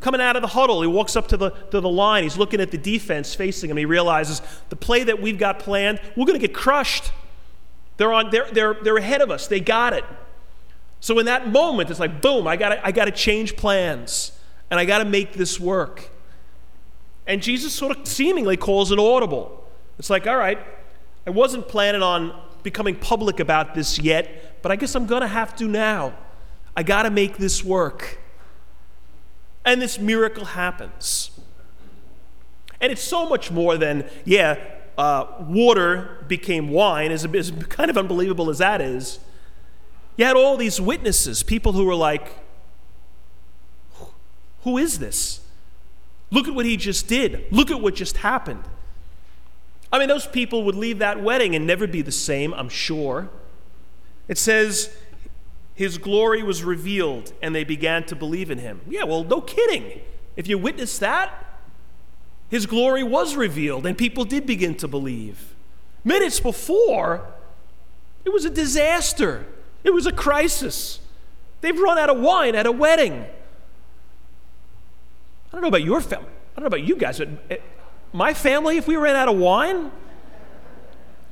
coming 0.00 0.20
out 0.20 0.36
of 0.36 0.42
the 0.42 0.48
huddle. 0.48 0.80
He 0.82 0.88
walks 0.88 1.16
up 1.16 1.28
to 1.28 1.36
the 1.36 1.50
to 1.70 1.80
the 1.80 1.88
line. 1.88 2.22
He's 2.22 2.38
looking 2.38 2.60
at 2.60 2.70
the 2.70 2.78
defense 2.78 3.34
facing 3.34 3.70
him. 3.70 3.76
He 3.76 3.84
realizes 3.84 4.42
the 4.68 4.76
play 4.76 5.04
that 5.04 5.20
we've 5.20 5.38
got 5.38 5.58
planned, 5.58 6.00
we're 6.16 6.26
going 6.26 6.38
to 6.38 6.46
get 6.46 6.54
crushed. 6.54 7.12
They're 7.96 8.12
on 8.12 8.30
they're 8.30 8.50
they're 8.52 8.74
they're 8.74 8.96
ahead 8.96 9.20
of 9.20 9.30
us. 9.30 9.46
They 9.46 9.60
got 9.60 9.92
it. 9.92 10.04
So 11.00 11.18
in 11.18 11.26
that 11.26 11.48
moment, 11.48 11.90
it's 11.90 12.00
like 12.00 12.20
boom, 12.20 12.46
I 12.46 12.56
got 12.56 12.78
I 12.84 12.90
to 12.92 13.10
change 13.10 13.56
plans 13.56 14.32
and 14.70 14.78
I 14.78 14.84
got 14.84 14.98
to 14.98 15.04
make 15.04 15.32
this 15.32 15.58
work. 15.58 16.10
And 17.26 17.42
Jesus 17.42 17.72
sort 17.72 17.96
of 17.96 18.08
seemingly 18.08 18.56
calls 18.56 18.90
an 18.90 18.98
audible. 18.98 19.64
It's 19.98 20.10
like, 20.10 20.26
all 20.26 20.36
right, 20.36 20.58
I 21.26 21.30
wasn't 21.30 21.68
planning 21.68 22.02
on 22.02 22.38
becoming 22.62 22.96
public 22.96 23.38
about 23.40 23.74
this 23.74 23.98
yet, 23.98 24.62
but 24.62 24.72
I 24.72 24.76
guess 24.76 24.94
I'm 24.94 25.06
going 25.06 25.20
to 25.22 25.28
have 25.28 25.54
to 25.56 25.64
now. 25.64 26.14
I 26.76 26.82
got 26.82 27.02
to 27.02 27.10
make 27.10 27.36
this 27.36 27.62
work. 27.64 28.18
And 29.68 29.82
this 29.82 29.98
miracle 29.98 30.46
happens. 30.46 31.30
And 32.80 32.90
it's 32.90 33.02
so 33.02 33.28
much 33.28 33.50
more 33.50 33.76
than, 33.76 34.08
yeah, 34.24 34.58
uh, 34.96 35.26
water 35.40 36.24
became 36.26 36.70
wine, 36.70 37.12
as, 37.12 37.26
as 37.26 37.50
kind 37.68 37.90
of 37.90 37.98
unbelievable 37.98 38.48
as 38.48 38.58
that 38.58 38.80
is. 38.80 39.18
You 40.16 40.24
had 40.24 40.36
all 40.36 40.56
these 40.56 40.80
witnesses, 40.80 41.42
people 41.42 41.74
who 41.74 41.84
were 41.84 41.94
like, 41.94 42.30
Who 44.62 44.78
is 44.78 45.00
this? 45.00 45.40
Look 46.30 46.48
at 46.48 46.54
what 46.54 46.64
he 46.64 46.78
just 46.78 47.06
did. 47.06 47.44
Look 47.50 47.70
at 47.70 47.82
what 47.82 47.94
just 47.94 48.16
happened. 48.16 48.64
I 49.92 49.98
mean, 49.98 50.08
those 50.08 50.26
people 50.26 50.64
would 50.64 50.76
leave 50.76 50.98
that 51.00 51.22
wedding 51.22 51.54
and 51.54 51.66
never 51.66 51.86
be 51.86 52.00
the 52.00 52.10
same, 52.10 52.54
I'm 52.54 52.70
sure. 52.70 53.28
It 54.28 54.38
says, 54.38 54.96
His 55.78 55.96
glory 55.96 56.42
was 56.42 56.64
revealed 56.64 57.32
and 57.40 57.54
they 57.54 57.62
began 57.62 58.02
to 58.06 58.16
believe 58.16 58.50
in 58.50 58.58
him. 58.58 58.80
Yeah, 58.88 59.04
well, 59.04 59.22
no 59.22 59.40
kidding. 59.40 60.00
If 60.34 60.48
you 60.48 60.58
witness 60.58 60.98
that, 60.98 61.60
his 62.48 62.66
glory 62.66 63.04
was 63.04 63.36
revealed 63.36 63.86
and 63.86 63.96
people 63.96 64.24
did 64.24 64.44
begin 64.44 64.74
to 64.78 64.88
believe. 64.88 65.54
Minutes 66.02 66.40
before, 66.40 67.32
it 68.24 68.30
was 68.30 68.44
a 68.44 68.50
disaster, 68.50 69.46
it 69.84 69.90
was 69.90 70.04
a 70.04 70.10
crisis. 70.10 70.98
They've 71.60 71.78
run 71.78 71.96
out 71.96 72.10
of 72.10 72.18
wine 72.18 72.56
at 72.56 72.66
a 72.66 72.72
wedding. 72.72 73.22
I 73.22 73.28
don't 75.52 75.60
know 75.60 75.68
about 75.68 75.84
your 75.84 76.00
family. 76.00 76.26
I 76.26 76.60
don't 76.60 76.64
know 76.64 76.76
about 76.76 76.88
you 76.88 76.96
guys, 76.96 77.18
but 77.18 77.28
eh, 77.50 77.58
my 78.12 78.34
family, 78.34 78.78
if 78.78 78.88
we 78.88 78.96
ran 78.96 79.14
out 79.14 79.28
of 79.28 79.36
wine, 79.36 79.92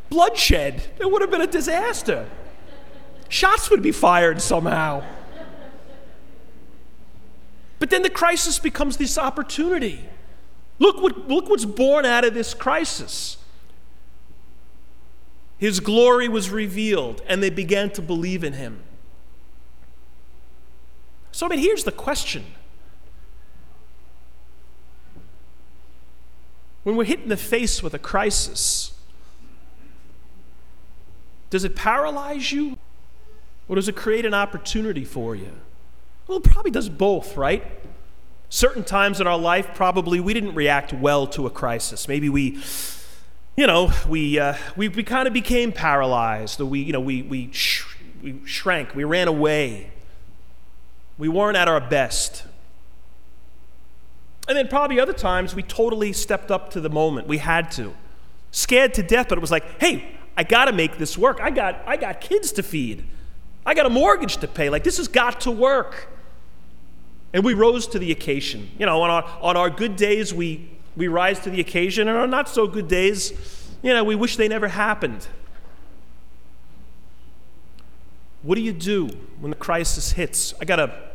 bloodshed. 0.09 0.85
It 1.01 1.11
would 1.11 1.21
have 1.21 1.33
been 1.33 1.41
a 1.41 1.49
disaster. 1.49 2.29
Shots 3.29 3.71
would 3.71 3.83
be 3.83 3.93
fired 3.93 4.41
somehow. 4.41 5.03
But 7.79 7.91
then 7.91 8.03
the 8.03 8.11
crisis 8.11 8.59
becomes 8.59 8.97
this 8.97 9.19
opportunity. 9.19 10.01
Look, 10.79 11.01
what, 11.01 11.29
look 11.29 11.49
what's 11.49 11.65
born 11.65 12.05
out 12.05 12.25
of 12.25 12.35
this 12.35 12.55
crisis. 12.55 13.39
His 15.59 15.81
glory 15.81 16.29
was 16.29 16.51
revealed, 16.51 17.23
and 17.27 17.43
they 17.43 17.51
began 17.51 17.91
to 17.91 18.03
believe 18.03 18.45
in 18.45 18.55
him. 18.55 18.83
So, 21.33 21.47
I 21.47 21.51
mean, 21.51 21.59
here's 21.59 21.85
the 21.85 21.93
question 21.93 22.45
When 26.83 26.95
we're 26.95 27.05
hit 27.05 27.21
in 27.21 27.29
the 27.29 27.37
face 27.37 27.83
with 27.83 27.95
a 27.95 27.99
crisis, 27.99 28.93
does 31.51 31.65
it 31.65 31.75
paralyze 31.75 32.53
you 32.53 32.79
or 33.69 33.77
does 33.77 33.89
it 33.89 33.97
create 33.97 34.25
an 34.25 34.35
opportunity 34.35 35.05
for 35.05 35.35
you? 35.35 35.53
Well, 36.27 36.39
it 36.39 36.45
probably 36.45 36.71
does 36.71 36.89
both, 36.89 37.37
right? 37.37 37.65
Certain 38.49 38.85
times 38.85 39.21
in 39.21 39.27
our 39.27 39.39
life, 39.39 39.69
probably 39.75 40.21
we 40.21 40.35
didn't 40.35 40.55
react 40.55 40.93
well 40.93 41.27
to 41.29 41.47
a 41.47 41.51
crisis. 41.51 42.09
Maybe 42.09 42.29
we, 42.29 42.61
you 43.57 43.67
know, 43.67 43.93
we, 44.09 44.39
uh, 44.39 44.55
we, 44.77 44.89
we 44.89 45.03
kind 45.03 45.27
of 45.27 45.35
became 45.35 45.73
paralyzed, 45.73 46.61
or 46.61 46.67
we, 46.67 46.81
you 46.81 46.93
know, 46.93 47.01
we, 47.01 47.23
we, 47.23 47.51
sh- 47.53 47.97
we 48.23 48.41
shrank, 48.45 48.95
we 48.95 49.05
ran 49.05 49.29
away. 49.29 49.91
We 51.19 51.29
weren't 51.29 51.57
at 51.57 51.67
our 51.67 51.81
best. 51.81 52.45
And 54.49 54.57
then 54.57 54.69
probably 54.69 55.01
other 55.01 55.13
times 55.13 55.55
we 55.55 55.63
totally 55.63 56.13
stepped 56.13 56.51
up 56.51 56.71
to 56.71 56.81
the 56.81 56.91
moment. 56.91 57.27
We 57.27 57.39
had 57.39 57.71
to. 57.73 57.95
Scared 58.53 58.95
to 58.95 59.03
death, 59.03 59.29
but 59.29 59.39
it 59.39 59.41
was 59.41 59.51
like, 59.51 59.81
hey, 59.81 60.17
I 60.37 60.45
got 60.45 60.67
to 60.67 60.73
make 60.73 60.99
this 60.99 61.19
work. 61.19 61.41
I 61.41 61.51
got, 61.51 61.83
I 61.87 61.97
got 61.97 62.21
kids 62.21 62.53
to 62.53 62.63
feed. 62.63 63.05
I 63.67 63.75
got 63.75 63.85
a 63.85 63.91
mortgage 63.91 64.39
to 64.39 64.49
pay. 64.49 64.71
Like, 64.71 64.85
this 64.85 64.97
has 64.97 65.09
got 65.09 65.41
to 65.43 65.51
work. 65.51 66.09
And 67.33 67.45
we 67.45 67.53
rose 67.53 67.87
to 67.89 67.99
the 67.99 68.13
occasion. 68.13 68.71
You 68.79 68.87
know, 68.87 69.03
on 69.03 69.11
our, 69.11 69.25
on 69.43 69.57
our 69.57 69.69
good 69.69 69.97
days, 69.97 70.33
we, 70.33 70.71
we 70.97 71.09
rise 71.09 71.41
to 71.41 71.51
the 71.51 71.61
occasion. 71.61 72.09
And 72.09 72.17
on 72.17 72.31
not 72.31 72.49
so 72.49 72.67
good 72.69 72.87
days, 72.89 73.33
you 73.83 73.93
know, 73.93 74.05
we 74.05 74.15
wish 74.15 74.37
they 74.37 74.49
never 74.49 74.69
happened. 74.69 75.27
What 78.43 78.55
do 78.55 78.61
you 78.63 78.73
do 78.73 79.09
when 79.41 79.51
the 79.51 79.57
crisis 79.57 80.13
hits? 80.13 80.55
I 80.61 80.65
got 80.65 80.79
a 80.79 81.07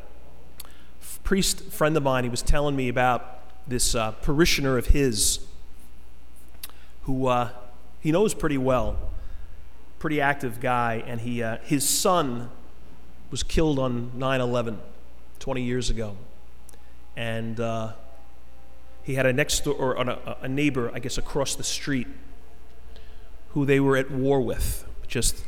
priest 1.24 1.64
friend 1.72 1.96
of 1.96 2.04
mine, 2.04 2.26
he 2.26 2.30
was 2.30 2.42
telling 2.42 2.76
me 2.76 2.90
about 2.90 3.40
this 3.68 3.96
uh, 3.96 4.12
parishioner 4.12 4.78
of 4.78 4.88
his 4.88 5.40
who 7.04 7.28
uh, 7.28 7.50
he 8.02 8.12
knows 8.12 8.34
pretty 8.34 8.58
well, 8.58 8.98
pretty 10.02 10.20
active 10.20 10.60
guy, 10.60 11.04
and 11.06 11.22
he, 11.22 11.44
uh, 11.44 11.60
his 11.62 11.88
son 11.88 12.50
was 13.30 13.44
killed 13.44 13.78
on 13.78 14.10
9 14.16 14.42
11 14.42 14.80
20 15.38 15.62
years 15.62 15.92
ago. 15.92 16.18
And 17.16 17.60
uh, 17.60 17.94
he 19.04 19.14
had 19.14 19.28
a 19.28 19.32
next 19.32 19.64
door, 19.64 19.76
or 19.76 19.94
a, 19.94 20.38
a 20.42 20.48
neighbor, 20.48 20.90
I 20.92 20.98
guess, 20.98 21.20
across 21.20 21.54
the 21.54 21.64
street 21.64 22.08
who 23.50 23.64
they 23.64 23.80
were 23.80 23.96
at 23.96 24.10
war 24.10 24.42
with. 24.42 24.88
Just 25.08 25.44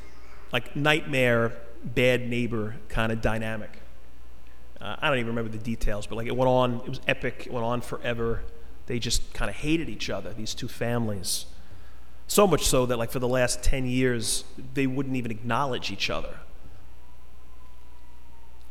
like 0.51 0.75
nightmare, 0.75 1.53
bad 1.83 2.29
neighbor 2.29 2.75
kind 2.89 3.12
of 3.12 3.24
dynamic. 3.24 3.72
Uh, 4.79 4.98
I 5.00 5.10
don't 5.10 5.17
even 5.17 5.29
remember 5.29 5.50
the 5.50 5.57
details, 5.63 6.05
but 6.05 6.15
like 6.15 6.27
it 6.27 6.36
went 6.38 6.50
on, 6.50 6.75
it 6.86 6.89
was 6.89 7.01
epic, 7.07 7.48
it 7.48 7.51
went 7.51 7.65
on 7.65 7.81
forever. 7.81 8.43
They 8.86 9.00
just 9.00 9.33
kind 9.33 9.50
of 9.50 9.55
hated 9.55 9.89
each 9.89 10.12
other, 10.12 10.31
these 10.31 10.53
two 10.53 10.67
families. 10.67 11.48
So 12.27 12.48
much 12.48 12.65
so 12.65 12.86
that, 12.86 12.98
like, 12.98 13.12
for 13.12 13.20
the 13.20 13.27
last 13.27 13.63
10 13.63 13.86
years, 13.86 14.44
they 14.74 14.88
wouldn't 14.88 15.15
even 15.15 15.32
acknowledge 15.32 15.92
each 15.92 16.10
other. 16.10 16.38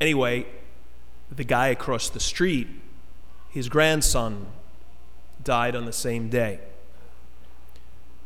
Anyway, 0.00 0.46
the 1.30 1.44
guy 1.44 1.68
across 1.68 2.08
the 2.08 2.20
street, 2.20 2.68
his 3.50 3.68
grandson 3.68 4.46
died 5.44 5.76
on 5.76 5.84
the 5.84 5.92
same 5.92 6.28
day. 6.28 6.58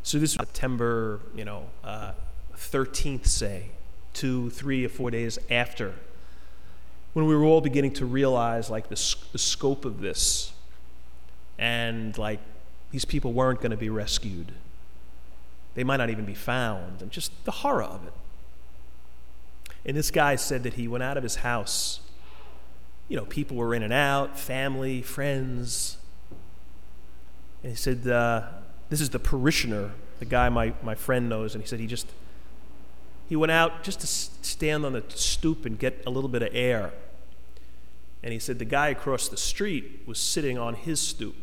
So 0.02 0.18
this 0.18 0.38
was 0.38 0.46
September, 0.46 1.20
you 1.34 1.44
know, 1.44 1.68
uh, 1.82 2.12
13th, 2.56 3.26
say, 3.26 3.70
two, 4.14 4.50
three, 4.50 4.84
or 4.84 4.88
four 4.88 5.10
days 5.10 5.38
after 5.50 5.94
when 7.16 7.24
we 7.24 7.34
were 7.34 7.44
all 7.44 7.62
beginning 7.62 7.94
to 7.94 8.04
realize 8.04 8.68
like 8.68 8.90
the, 8.90 9.16
the 9.32 9.38
scope 9.38 9.86
of 9.86 10.02
this 10.02 10.52
and 11.58 12.18
like 12.18 12.40
these 12.90 13.06
people 13.06 13.32
weren't 13.32 13.58
going 13.58 13.70
to 13.70 13.76
be 13.78 13.88
rescued 13.88 14.52
they 15.76 15.84
might 15.84 15.98
not 15.98 16.10
even 16.10 16.24
be 16.24 16.34
found. 16.34 17.00
And 17.00 17.10
just 17.10 17.44
the 17.44 17.52
horror 17.52 17.84
of 17.84 18.04
it. 18.04 18.12
And 19.84 19.96
this 19.96 20.10
guy 20.10 20.34
said 20.34 20.64
that 20.64 20.74
he 20.74 20.88
went 20.88 21.04
out 21.04 21.16
of 21.16 21.22
his 21.22 21.36
house. 21.36 22.00
You 23.08 23.16
know 23.16 23.24
people 23.24 23.56
were 23.56 23.72
in 23.72 23.84
and 23.84 23.92
out 23.92 24.36
family 24.36 25.00
friends. 25.02 25.98
And 27.62 27.70
he 27.70 27.76
said 27.76 28.08
uh, 28.08 28.48
this 28.88 29.00
is 29.00 29.10
the 29.10 29.20
parishioner 29.20 29.92
the 30.18 30.24
guy 30.24 30.48
my, 30.48 30.72
my 30.82 30.94
friend 30.94 31.28
knows. 31.28 31.54
And 31.54 31.62
he 31.62 31.68
said 31.68 31.78
he 31.78 31.86
just 31.86 32.08
he 33.28 33.36
went 33.36 33.52
out 33.52 33.82
just 33.82 34.00
to 34.00 34.06
stand 34.06 34.86
on 34.86 34.92
the 34.92 35.04
stoop 35.08 35.66
and 35.66 35.78
get 35.78 36.02
a 36.06 36.10
little 36.10 36.28
bit 36.28 36.42
of 36.42 36.48
air. 36.52 36.92
And 38.22 38.32
he 38.32 38.38
said 38.38 38.58
the 38.58 38.64
guy 38.64 38.88
across 38.88 39.28
the 39.28 39.36
street 39.36 40.02
was 40.06 40.18
sitting 40.18 40.56
on 40.56 40.74
his 40.74 41.00
stoop. 41.00 41.34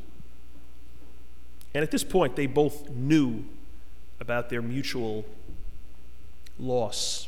And 1.74 1.84
at 1.84 1.92
this 1.92 2.04
point, 2.04 2.36
they 2.36 2.46
both 2.46 2.90
knew 2.90 3.46
about 4.20 4.50
their 4.50 4.62
mutual 4.62 5.26
loss. 6.60 7.28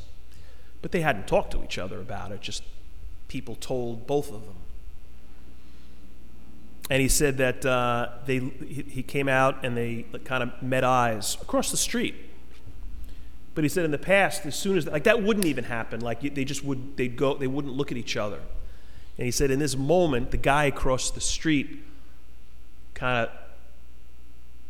But 0.82 0.92
they 0.92 1.02
hadn't 1.02 1.28
talked 1.28 1.52
to 1.52 1.64
each 1.64 1.78
other 1.78 2.00
about 2.00 2.32
it, 2.32 2.42
just 2.42 2.64
people 3.28 3.56
told 3.56 4.06
both 4.08 4.32
of 4.32 4.42
them. 4.46 4.56
And 6.90 7.02
he 7.02 7.08
said 7.08 7.38
that 7.38 7.66
uh, 7.66 8.10
they, 8.26 8.38
he 8.40 9.02
came 9.02 9.28
out 9.28 9.66
and 9.66 9.76
they 9.76 10.06
kind 10.24 10.44
of 10.44 10.62
met 10.62 10.84
eyes 10.84 11.36
across 11.42 11.72
the 11.72 11.78
street. 11.78 12.14
But 13.56 13.64
he 13.64 13.70
said 13.70 13.86
in 13.86 13.92
the 13.92 13.98
past, 13.98 14.46
as 14.46 14.56
soon 14.56 14.78
as, 14.78 14.86
like, 14.86 15.06
that 15.06 15.24
wouldn't 15.24 15.46
even 15.46 15.64
happen. 15.64 16.02
Like, 16.02 16.22
they 16.36 16.46
just 16.46 16.64
would, 16.64 16.98
they'd 16.98 17.16
go, 17.16 17.36
they 17.36 17.48
wouldn't 17.48 17.74
look 17.74 17.92
at 17.92 17.98
each 17.98 18.18
other. 18.18 18.40
And 19.18 19.26
he 19.26 19.32
said, 19.32 19.50
in 19.50 19.60
this 19.60 19.76
moment, 19.78 20.32
the 20.32 20.38
guy 20.38 20.66
across 20.66 21.10
the 21.10 21.22
street 21.22 21.84
kind 22.94 23.26
of 23.26 23.34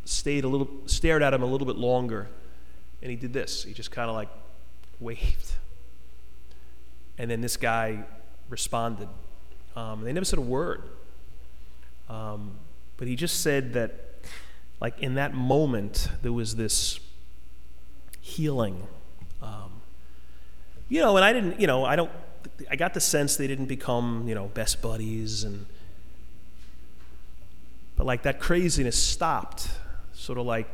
stayed 0.06 0.44
a 0.44 0.48
little, 0.48 0.68
stared 0.86 1.22
at 1.22 1.34
him 1.34 1.42
a 1.42 1.46
little 1.46 1.66
bit 1.66 1.76
longer, 1.76 2.28
and 3.02 3.10
he 3.10 3.16
did 3.16 3.32
this. 3.32 3.64
He 3.64 3.72
just 3.72 3.90
kind 3.90 4.08
of 4.08 4.16
like 4.16 4.28
waved. 4.98 5.52
And 7.18 7.30
then 7.30 7.40
this 7.40 7.56
guy 7.56 8.04
responded. 8.48 9.08
Um, 9.74 10.02
they 10.02 10.12
never 10.12 10.24
said 10.24 10.38
a 10.38 10.42
word. 10.42 10.82
Um, 12.08 12.52
but 12.96 13.08
he 13.08 13.16
just 13.16 13.42
said 13.42 13.74
that, 13.74 13.92
like, 14.80 14.98
in 15.00 15.14
that 15.14 15.34
moment, 15.34 16.08
there 16.22 16.32
was 16.32 16.56
this 16.56 17.00
healing. 18.20 18.86
Um, 19.42 19.82
you 20.88 21.00
know, 21.00 21.16
and 21.16 21.24
I 21.24 21.32
didn't, 21.32 21.60
you 21.60 21.66
know, 21.66 21.84
I 21.84 21.96
don't 21.96 22.10
I 22.70 22.76
got 22.76 22.94
the 22.94 23.00
sense 23.00 23.36
they 23.36 23.46
didn't 23.46 23.66
become, 23.66 24.26
you 24.28 24.34
know, 24.34 24.46
best 24.48 24.82
buddies 24.82 25.44
and 25.44 25.66
but 27.96 28.06
like 28.06 28.22
that 28.22 28.40
craziness 28.40 29.02
stopped. 29.02 29.70
Sort 30.16 30.38
of 30.38 30.46
like 30.46 30.66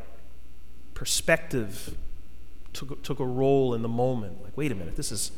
perspective 0.94 1.96
took, 2.72 3.02
took 3.02 3.18
a 3.18 3.26
role 3.26 3.74
in 3.74 3.82
the 3.82 3.88
moment. 3.88 4.42
Like, 4.42 4.56
wait 4.56 4.70
a 4.70 4.74
minute, 4.74 4.94
this 4.94 5.10
is, 5.10 5.32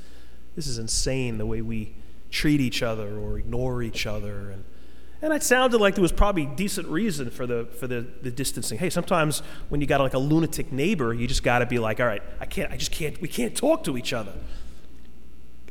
this 0.55 0.67
is 0.67 0.79
insane 0.79 1.39
the 1.39 1.47
way 1.47 1.63
we 1.63 1.95
treat 2.31 2.61
each 2.61 2.83
other 2.83 3.19
or 3.19 3.39
ignore 3.39 3.83
each 3.83 4.07
other. 4.07 4.51
And, 4.51 4.65
and 5.23 5.33
it 5.33 5.43
sounded 5.43 5.81
like 5.81 5.95
there 5.95 6.03
was 6.03 6.13
probably 6.13 6.45
decent 6.45 6.87
reason 6.89 7.31
for 7.31 7.47
the, 7.47 7.65
for 7.81 7.87
the, 7.87 8.07
the 8.21 8.31
distancing. 8.31 8.79
Hey, 8.79 8.91
sometimes 8.91 9.41
when 9.71 9.81
you 9.81 9.87
got 9.87 10.01
like 10.01 10.13
a 10.13 10.19
lunatic 10.19 10.71
neighbor, 10.71 11.15
you 11.15 11.27
just 11.27 11.43
got 11.43 11.61
to 11.61 11.67
be 11.67 11.79
like, 11.79 11.99
all 11.99 12.07
right, 12.07 12.23
I 12.41 12.45
can't, 12.45 12.71
I 12.71 12.77
just 12.77 12.93
can't, 12.93 13.19
we 13.23 13.29
can't 13.29 13.57
talk 13.57 13.85
to 13.85 13.97
each 13.97 14.13
other. 14.13 14.35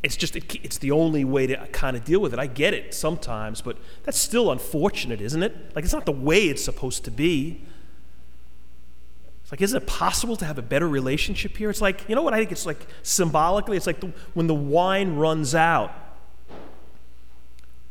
It's 0.02 0.16
just, 0.16 0.36
it, 0.36 0.56
it's 0.66 0.80
the 0.80 0.90
only 0.90 1.24
way 1.24 1.46
to 1.46 1.68
kind 1.68 1.96
of 1.96 2.04
deal 2.04 2.20
with 2.20 2.34
it. 2.34 2.40
I 2.40 2.48
get 2.48 2.74
it 2.74 2.96
sometimes, 2.96 3.62
but 3.62 3.78
that's 4.04 4.18
still 4.18 4.52
unfortunate, 4.52 5.22
isn't 5.22 5.44
it? 5.44 5.76
Like, 5.76 5.86
it's 5.86 5.94
not 5.94 6.08
the 6.08 6.12
way 6.12 6.48
it's 6.48 6.64
supposed 6.64 7.06
to 7.06 7.12
be. 7.12 7.64
Like, 9.54 9.62
is 9.62 9.76
it 9.76 9.86
possible 9.86 10.36
to 10.38 10.46
have 10.46 10.58
a 10.58 10.64
better 10.64 10.90
relationship 10.90 11.56
here? 11.58 11.70
It's 11.70 11.80
like, 11.80 12.10
you 12.10 12.16
know 12.16 12.24
what 12.24 12.34
I 12.34 12.40
think 12.40 12.52
it's 12.52 12.66
like 12.66 12.88
symbolically? 13.04 13.78
It's 13.78 13.86
like 13.86 14.00
the, 14.00 14.12
when 14.34 14.48
the 14.48 14.56
wine 14.56 15.16
runs 15.16 15.54
out 15.54 15.94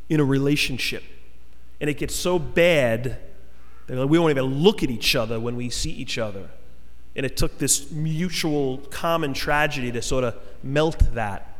in 0.09 0.19
a 0.19 0.25
relationship 0.25 1.03
and 1.79 1.89
it 1.89 1.97
gets 1.97 2.13
so 2.15 2.37
bad 2.37 3.17
that 3.87 4.07
we 4.07 4.19
won't 4.19 4.31
even 4.31 4.43
look 4.43 4.83
at 4.83 4.89
each 4.89 5.15
other 5.15 5.39
when 5.39 5.55
we 5.55 5.69
see 5.69 5.89
each 5.89 6.17
other. 6.17 6.49
And 7.15 7.25
it 7.25 7.37
took 7.37 7.59
this 7.59 7.89
mutual 7.91 8.79
common 8.89 9.33
tragedy 9.33 9.89
to 9.93 10.01
sort 10.01 10.25
of 10.25 10.35
melt 10.63 11.13
that. 11.13 11.55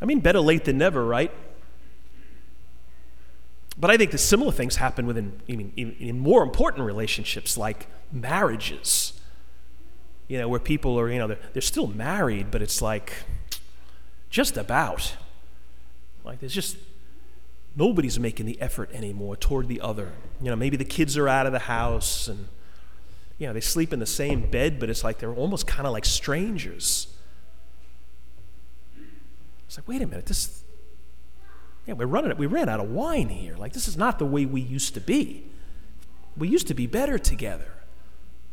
I 0.00 0.06
mean, 0.06 0.20
better 0.20 0.40
late 0.40 0.64
than 0.64 0.78
never, 0.78 1.04
right? 1.04 1.30
But 3.76 3.90
I 3.90 3.98
think 3.98 4.12
the 4.12 4.16
similar 4.16 4.50
things 4.50 4.76
happen 4.76 5.04
within 5.04 5.42
I 5.46 5.52
even, 5.52 5.72
in 5.76 6.18
more 6.20 6.42
important 6.42 6.86
relationships 6.86 7.58
like 7.58 7.86
marriages. 8.10 9.18
You 10.32 10.38
know, 10.38 10.48
where 10.48 10.60
people 10.60 10.98
are, 10.98 11.10
you 11.10 11.18
know, 11.18 11.26
they're, 11.26 11.38
they're 11.52 11.60
still 11.60 11.88
married, 11.88 12.50
but 12.50 12.62
it's 12.62 12.80
like 12.80 13.12
just 14.30 14.56
about. 14.56 15.14
Like 16.24 16.40
there's 16.40 16.54
just 16.54 16.78
nobody's 17.76 18.18
making 18.18 18.46
the 18.46 18.58
effort 18.58 18.90
anymore 18.94 19.36
toward 19.36 19.68
the 19.68 19.82
other. 19.82 20.12
You 20.40 20.48
know, 20.48 20.56
maybe 20.56 20.78
the 20.78 20.86
kids 20.86 21.18
are 21.18 21.28
out 21.28 21.44
of 21.44 21.52
the 21.52 21.58
house 21.58 22.28
and, 22.28 22.48
you 23.36 23.46
know, 23.46 23.52
they 23.52 23.60
sleep 23.60 23.92
in 23.92 23.98
the 23.98 24.06
same 24.06 24.50
bed, 24.50 24.80
but 24.80 24.88
it's 24.88 25.04
like 25.04 25.18
they're 25.18 25.34
almost 25.34 25.66
kind 25.66 25.86
of 25.86 25.92
like 25.92 26.06
strangers. 26.06 27.08
It's 29.66 29.76
like, 29.76 29.86
wait 29.86 30.00
a 30.00 30.06
minute, 30.06 30.24
this, 30.24 30.62
yeah, 31.86 31.92
we're 31.92 32.06
running, 32.06 32.34
we 32.38 32.46
ran 32.46 32.70
out 32.70 32.80
of 32.80 32.88
wine 32.88 33.28
here. 33.28 33.54
Like, 33.58 33.74
this 33.74 33.86
is 33.86 33.98
not 33.98 34.18
the 34.18 34.24
way 34.24 34.46
we 34.46 34.62
used 34.62 34.94
to 34.94 35.00
be. 35.02 35.44
We 36.38 36.48
used 36.48 36.68
to 36.68 36.74
be 36.74 36.86
better 36.86 37.18
together. 37.18 37.74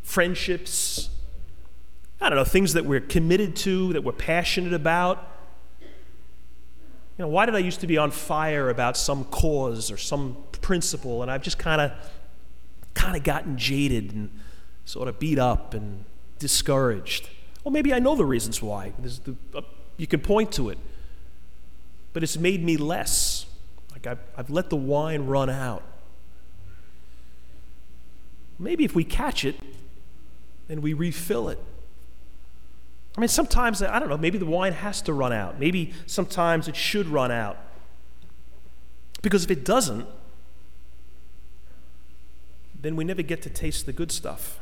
Friendships, 0.01 1.12
I 2.21 2.29
don't 2.29 2.38
know, 2.38 2.43
things 2.43 2.73
that 2.73 2.85
we're 2.85 2.99
committed 2.99 3.55
to, 3.57 3.93
that 3.93 4.03
we're 4.03 4.11
passionate 4.11 4.73
about. 4.73 5.25
You 5.81 7.25
know, 7.25 7.27
why 7.27 7.45
did 7.45 7.55
I 7.55 7.59
used 7.59 7.81
to 7.81 7.88
be 7.88 7.97
on 7.97 8.11
fire 8.11 8.69
about 8.69 8.97
some 8.97 9.25
cause 9.25 9.91
or 9.91 9.97
some 9.97 10.38
principle, 10.61 11.21
and 11.21 11.31
I've 11.31 11.43
just 11.43 11.57
kind 11.57 11.81
of, 11.81 11.91
kind 12.93 13.15
of 13.15 13.23
gotten 13.23 13.57
jaded 13.57 14.13
and 14.13 14.29
sort 14.85 15.07
of 15.07 15.19
beat 15.19 15.39
up 15.39 15.73
and 15.73 16.05
discouraged? 16.39 17.29
Well, 17.63 17.71
maybe 17.71 17.93
I 17.93 17.99
know 17.99 18.15
the 18.15 18.25
reasons 18.25 18.61
why. 18.61 18.93
The, 18.99 19.35
uh, 19.55 19.61
you 19.97 20.07
can 20.07 20.19
point 20.21 20.51
to 20.53 20.69
it 20.69 20.77
but 22.13 22.23
it's 22.23 22.38
made 22.38 22.63
me 22.63 22.77
less. 22.77 23.45
Like 23.91 24.07
I've, 24.07 24.19
I've 24.35 24.49
let 24.49 24.69
the 24.69 24.75
wine 24.75 25.25
run 25.25 25.49
out. 25.49 25.83
Maybe 28.57 28.83
if 28.83 28.93
we 28.93 29.03
catch 29.03 29.45
it, 29.45 29.55
then 30.67 30.81
we 30.81 30.93
refill 30.93 31.49
it. 31.49 31.59
I 33.19 33.21
mean, 33.21 33.27
sometimes, 33.27 33.83
I 33.83 33.99
don't 33.99 34.07
know, 34.07 34.17
maybe 34.17 34.38
the 34.38 34.45
wine 34.45 34.71
has 34.71 35.01
to 35.01 35.11
run 35.11 35.33
out. 35.33 35.59
Maybe 35.59 35.91
sometimes 36.05 36.69
it 36.69 36.75
should 36.77 37.05
run 37.05 37.31
out. 37.31 37.57
Because 39.22 39.44
if 39.44 39.51
it 39.51 39.65
doesn't, 39.65 40.07
then 42.81 42.96
we 42.96 43.03
never 43.03 43.22
get 43.22 43.41
to 43.41 43.50
taste 43.50 43.85
the 43.85 43.91
good 43.91 44.09
stuff. 44.13 44.58